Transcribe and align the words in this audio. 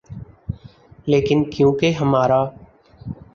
لیکن 1.07 1.43
کیونکہ 1.49 1.91
ہمارا 1.91 2.43